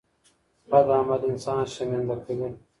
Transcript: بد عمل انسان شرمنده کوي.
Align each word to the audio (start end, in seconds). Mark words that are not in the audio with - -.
بد 0.71 0.87
عمل 0.97 1.21
انسان 1.29 1.65
شرمنده 1.73 2.15
کوي. 2.25 2.49